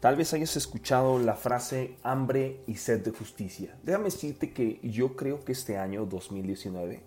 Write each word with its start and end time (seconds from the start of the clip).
Tal 0.00 0.14
vez 0.14 0.32
hayas 0.32 0.56
escuchado 0.56 1.18
la 1.18 1.34
frase 1.34 1.96
hambre 2.04 2.60
y 2.68 2.76
sed 2.76 3.02
de 3.02 3.10
justicia. 3.10 3.76
Déjame 3.82 4.04
decirte 4.04 4.52
que 4.52 4.78
yo 4.84 5.16
creo 5.16 5.44
que 5.44 5.50
este 5.50 5.76
año 5.76 6.06
2019 6.06 7.02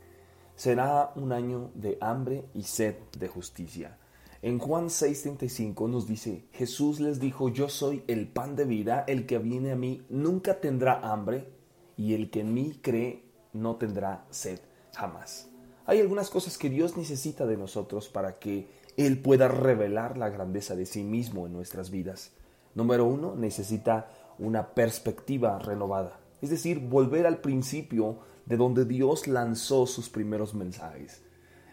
será 0.58 1.14
un 1.16 1.32
año 1.32 1.72
de 1.74 1.98
hambre 2.02 2.44
y 2.54 2.64
sed 2.64 2.96
de 3.18 3.30
justicia. 3.30 3.98
En 4.42 4.60
Juan 4.60 4.88
6:35 4.90 5.88
nos 5.88 6.06
dice, 6.06 6.44
Jesús 6.52 7.00
les 7.00 7.22
dijo, 7.22 7.48
yo 7.48 7.70
soy 7.70 8.04
el 8.08 8.28
pan 8.28 8.58
de 8.58 8.66
vida, 8.66 9.06
el 9.08 9.26
que 9.26 9.38
viene 9.38 9.72
a 9.72 9.78
mí 9.78 10.06
nunca 10.10 10.60
tendrá 10.60 11.00
hambre 11.00 11.48
y 11.96 12.14
el 12.14 12.30
que 12.30 12.42
en 12.42 12.54
mí 12.54 12.78
cree 12.82 13.24
no 13.54 13.78
tendrá 13.78 14.26
sed 14.32 14.60
jamás. 14.94 15.48
Hay 15.86 16.02
algunas 16.02 16.30
cosas 16.30 16.58
que 16.58 16.70
Dios 16.70 16.98
necesita 16.98 17.46
de 17.46 17.56
nosotros 17.56 18.10
para 18.10 18.38
que 18.38 18.68
Él 18.98 19.22
pueda 19.22 19.48
revelar 19.48 20.18
la 20.18 20.30
grandeza 20.30 20.76
de 20.76 20.86
sí 20.86 21.04
mismo 21.04 21.48
en 21.48 21.54
nuestras 21.54 21.90
vidas. 21.90 22.34
Número 22.76 23.06
uno, 23.06 23.36
necesita 23.36 24.10
una 24.40 24.74
perspectiva 24.74 25.60
renovada, 25.60 26.20
es 26.42 26.50
decir, 26.50 26.80
volver 26.80 27.28
al 27.28 27.40
principio 27.40 28.20
de 28.46 28.58
donde 28.58 28.86
Dios 28.86 29.28
lanzó 29.28 29.86
sus 29.86 30.10
primeros 30.10 30.54
mensajes. 30.54 31.22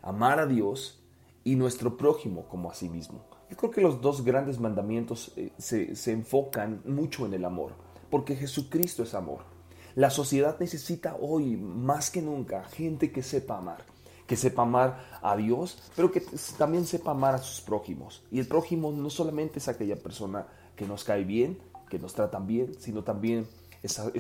Amar 0.03 0.39
a 0.39 0.47
Dios 0.47 1.03
y 1.45 1.57
nuestro 1.57 1.97
prójimo 1.97 2.47
como 2.49 2.71
a 2.71 2.75
sí 2.75 2.89
mismo. 2.89 3.25
Yo 3.51 3.57
creo 3.57 3.71
que 3.71 3.81
los 3.81 4.01
dos 4.01 4.25
grandes 4.25 4.61
mandamientos 4.61 5.33
eh, 5.37 5.53
se, 5.57 5.97
se 5.97 6.13
enfocan 6.13 6.83
mucho 6.85 7.25
en 7.25 7.35
el 7.35 7.45
amor, 7.45 7.73
porque 8.11 8.37
Jesucristo 8.37 9.03
es 9.03 9.15
amor. 9.15 9.41
La 9.95 10.11
sociedad 10.11 10.59
necesita 10.61 11.17
hoy 11.19 11.57
más 11.57 12.11
que 12.11 12.23
nunca 12.23 12.65
gente 12.65 13.11
que 13.11 13.23
sepa 13.23 13.57
amar, 13.57 13.85
que 14.29 14.37
sepa 14.37 14.63
amar 14.63 15.19
a 15.23 15.37
Dios, 15.37 15.79
pero 15.97 16.13
que 16.13 16.21
también 16.59 16.85
sepa 16.85 17.13
amar 17.13 17.35
a 17.35 17.39
sus 17.39 17.63
prójimos. 17.63 18.23
Y 18.31 18.39
el 18.39 18.47
prójimo 18.47 18.93
no 18.93 19.09
solamente 19.09 19.59
es 19.59 19.69
aquella 19.69 19.97
persona 19.97 20.47
que 20.77 20.87
nos 20.87 21.03
cae 21.03 21.25
bien, 21.25 21.59
que 21.89 21.99
nos 21.99 22.13
tratan 22.13 22.47
bien, 22.47 22.75
sino 22.79 23.03
también 23.03 23.49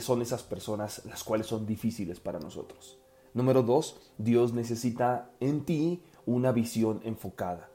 son 0.00 0.22
esas 0.22 0.42
personas 0.42 1.04
las 1.04 1.22
cuales 1.22 1.46
son 1.46 1.66
difíciles 1.66 2.20
para 2.20 2.40
nosotros. 2.40 2.98
Número 3.34 3.62
dos, 3.62 4.00
Dios 4.16 4.54
necesita 4.54 5.30
en 5.40 5.66
ti 5.66 6.02
una 6.24 6.52
visión 6.52 7.00
enfocada. 7.04 7.68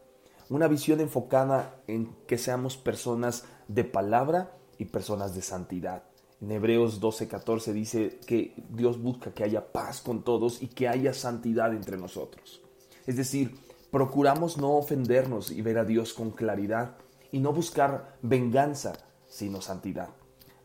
Una 0.50 0.68
visión 0.68 1.02
enfocada 1.02 1.75
en 1.86 2.16
que 2.25 2.40
seamos 2.40 2.78
personas 2.78 3.45
de 3.68 3.84
palabra 3.84 4.58
y 4.80 4.86
personas 4.86 5.36
de 5.36 5.44
santidad. 5.44 6.03
En 6.44 6.52
Hebreos 6.52 7.00
12:14 7.00 7.72
dice 7.72 8.20
que 8.28 8.54
Dios 8.70 9.02
busca 9.02 9.32
que 9.32 9.46
haya 9.46 9.72
paz 9.72 10.02
con 10.02 10.24
todos 10.26 10.62
y 10.62 10.68
que 10.68 10.90
haya 10.90 11.14
santidad 11.14 11.74
entre 11.74 11.96
nosotros. 11.96 12.62
Es 13.08 13.16
decir, 13.16 13.58
procuramos 13.92 14.58
no 14.58 14.74
ofendernos 14.74 15.52
y 15.52 15.62
ver 15.62 15.78
a 15.78 15.86
Dios 15.86 16.14
con 16.14 16.32
claridad 16.32 16.98
y 17.32 17.40
no 17.40 17.54
buscar 17.54 18.18
venganza, 18.22 18.92
sino 19.26 19.62
santidad. 19.62 20.10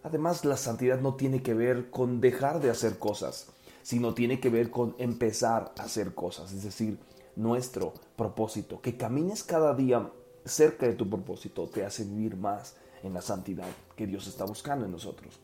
Además, 0.03 0.45
la 0.45 0.57
santidad 0.57 1.01
no 1.01 1.15
tiene 1.15 1.45
que 1.45 1.55
ver 1.55 1.91
con 1.91 2.21
dejar 2.21 2.61
de 2.61 2.71
hacer 2.71 2.99
cosas, 2.99 3.47
sino 3.83 4.15
tiene 4.15 4.41
que 4.41 4.51
ver 4.51 4.73
con 4.73 4.97
empezar 4.99 5.73
a 5.79 5.85
hacer 5.85 6.13
cosas, 6.13 6.53
es 6.53 6.65
decir, 6.65 6.99
nuestro 7.37 7.95
propósito. 8.17 8.81
Que 8.81 8.97
camines 8.97 9.45
cada 9.45 9.75
día 9.75 10.11
cerca 10.45 10.87
de 10.87 10.95
tu 10.95 11.09
propósito 11.09 11.69
te 11.69 11.85
hace 11.85 12.03
vivir 12.03 12.37
más 12.37 12.75
en 13.05 13.15
la 13.15 13.23
santidad 13.23 13.69
que 13.95 14.09
Dios 14.09 14.27
está 14.27 14.45
buscando 14.45 14.85
en 14.85 14.91
nosotros. 14.91 15.39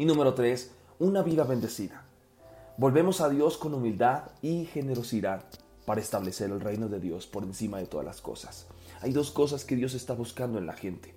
Y 0.00 0.06
número 0.06 0.32
tres, 0.32 0.70
una 0.98 1.22
vida 1.22 1.44
bendecida. 1.44 2.04
Volvemos 2.78 3.20
a 3.20 3.28
Dios 3.28 3.58
con 3.58 3.74
humildad 3.74 4.30
y 4.40 4.64
generosidad 4.64 5.44
para 5.84 6.00
establecer 6.00 6.50
el 6.50 6.62
reino 6.62 6.88
de 6.88 7.00
Dios 7.00 7.26
por 7.26 7.42
encima 7.42 7.76
de 7.76 7.84
todas 7.84 8.06
las 8.06 8.22
cosas. 8.22 8.66
Hay 9.02 9.12
dos 9.12 9.30
cosas 9.30 9.66
que 9.66 9.76
Dios 9.76 9.92
está 9.92 10.14
buscando 10.14 10.56
en 10.56 10.64
la 10.64 10.72
gente. 10.72 11.14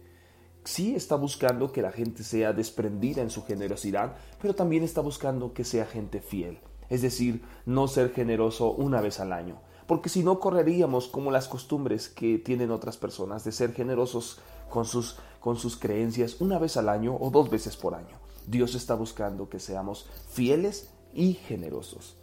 Sí 0.65 0.95
está 0.95 1.15
buscando 1.15 1.71
que 1.71 1.81
la 1.81 1.93
gente 1.93 2.25
sea 2.25 2.51
desprendida 2.51 3.21
en 3.21 3.29
su 3.29 3.45
generosidad, 3.45 4.17
pero 4.41 4.53
también 4.53 4.83
está 4.83 4.99
buscando 4.99 5.53
que 5.53 5.63
sea 5.63 5.85
gente 5.85 6.19
fiel. 6.19 6.59
Es 6.89 7.01
decir, 7.01 7.41
no 7.65 7.87
ser 7.87 8.11
generoso 8.11 8.73
una 8.73 8.99
vez 8.99 9.21
al 9.21 9.31
año. 9.31 9.61
Porque 9.87 10.09
si 10.09 10.25
no 10.25 10.41
correríamos 10.41 11.07
como 11.07 11.31
las 11.31 11.47
costumbres 11.47 12.09
que 12.09 12.37
tienen 12.37 12.69
otras 12.69 12.97
personas 12.97 13.45
de 13.45 13.53
ser 13.53 13.71
generosos 13.71 14.41
con 14.69 14.83
sus, 14.83 15.15
con 15.39 15.55
sus 15.55 15.77
creencias 15.77 16.41
una 16.41 16.59
vez 16.59 16.75
al 16.75 16.89
año 16.89 17.15
o 17.17 17.29
dos 17.29 17.49
veces 17.49 17.77
por 17.77 17.95
año. 17.95 18.22
Dios 18.47 18.75
está 18.75 18.95
buscando 18.95 19.49
que 19.49 19.59
seamos 19.59 20.09
fieles 20.29 20.89
y 21.13 21.33
generosos. 21.33 22.17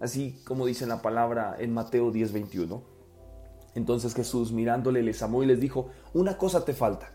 Así 0.00 0.40
como 0.44 0.66
dice 0.66 0.86
la 0.86 1.02
palabra 1.02 1.56
en 1.58 1.72
Mateo 1.72 2.12
10:21, 2.12 2.82
entonces 3.74 4.14
Jesús 4.14 4.52
mirándole 4.52 5.02
les 5.02 5.22
amó 5.22 5.42
y 5.42 5.46
les 5.46 5.60
dijo, 5.60 5.90
una 6.14 6.38
cosa 6.38 6.64
te 6.64 6.72
falta, 6.72 7.12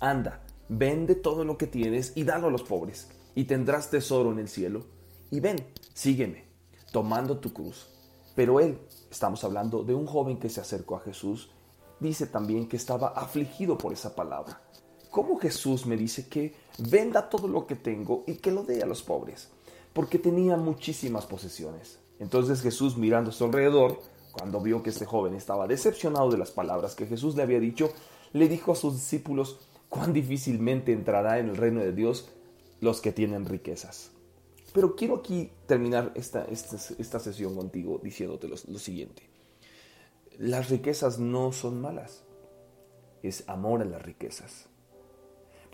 anda, 0.00 0.44
vende 0.68 1.14
todo 1.14 1.44
lo 1.44 1.58
que 1.58 1.66
tienes 1.66 2.12
y 2.16 2.24
dalo 2.24 2.48
a 2.48 2.50
los 2.50 2.62
pobres, 2.62 3.08
y 3.34 3.44
tendrás 3.44 3.90
tesoro 3.90 4.30
en 4.32 4.38
el 4.38 4.48
cielo, 4.48 4.86
y 5.30 5.40
ven, 5.40 5.56
sígueme, 5.92 6.44
tomando 6.92 7.38
tu 7.38 7.52
cruz. 7.52 7.88
Pero 8.34 8.60
él, 8.60 8.78
estamos 9.10 9.42
hablando 9.44 9.82
de 9.82 9.94
un 9.94 10.06
joven 10.06 10.38
que 10.38 10.48
se 10.48 10.60
acercó 10.60 10.96
a 10.96 11.00
Jesús, 11.00 11.50
dice 12.00 12.26
también 12.26 12.68
que 12.68 12.76
estaba 12.76 13.08
afligido 13.08 13.78
por 13.78 13.92
esa 13.92 14.14
palabra. 14.14 14.60
¿Cómo 15.14 15.38
Jesús 15.38 15.86
me 15.86 15.96
dice 15.96 16.26
que 16.26 16.56
venda 16.90 17.28
todo 17.28 17.46
lo 17.46 17.68
que 17.68 17.76
tengo 17.76 18.24
y 18.26 18.34
que 18.34 18.50
lo 18.50 18.64
dé 18.64 18.82
a 18.82 18.86
los 18.86 19.04
pobres? 19.04 19.48
Porque 19.92 20.18
tenía 20.18 20.56
muchísimas 20.56 21.24
posesiones. 21.24 22.00
Entonces 22.18 22.60
Jesús 22.60 22.96
mirando 22.96 23.30
a 23.30 23.32
su 23.32 23.44
alrededor, 23.44 24.00
cuando 24.32 24.60
vio 24.60 24.82
que 24.82 24.90
este 24.90 25.04
joven 25.04 25.34
estaba 25.34 25.68
decepcionado 25.68 26.32
de 26.32 26.38
las 26.38 26.50
palabras 26.50 26.96
que 26.96 27.06
Jesús 27.06 27.36
le 27.36 27.44
había 27.44 27.60
dicho, 27.60 27.92
le 28.32 28.48
dijo 28.48 28.72
a 28.72 28.74
sus 28.74 28.94
discípulos 28.94 29.60
cuán 29.88 30.12
difícilmente 30.12 30.92
entrará 30.92 31.38
en 31.38 31.48
el 31.48 31.56
reino 31.56 31.78
de 31.78 31.92
Dios 31.92 32.28
los 32.80 33.00
que 33.00 33.12
tienen 33.12 33.44
riquezas. 33.44 34.10
Pero 34.72 34.96
quiero 34.96 35.18
aquí 35.18 35.52
terminar 35.68 36.10
esta, 36.16 36.44
esta, 36.46 37.20
sesión 37.20 37.54
contigo 37.54 38.00
diciéndote 38.02 38.48
lo, 38.48 38.56
lo 38.66 38.78
siguiente. 38.80 39.22
Las 40.38 40.70
riquezas 40.70 41.20
no 41.20 41.52
son 41.52 41.80
malas, 41.80 42.24
es 43.22 43.48
amor 43.48 43.80
a 43.80 43.84
las 43.84 44.02
riquezas. 44.02 44.73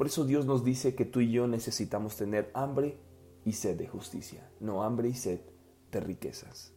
Por 0.01 0.07
eso 0.07 0.25
Dios 0.25 0.47
nos 0.47 0.65
dice 0.65 0.95
que 0.95 1.05
tú 1.05 1.21
y 1.21 1.31
yo 1.31 1.47
necesitamos 1.47 2.17
tener 2.17 2.51
hambre 2.55 2.97
y 3.45 3.53
sed 3.53 3.77
de 3.77 3.87
justicia, 3.87 4.51
no 4.59 4.83
hambre 4.83 5.11
y 5.11 5.13
sed 5.13 5.41
de 5.93 6.01
riquezas. 6.01 6.73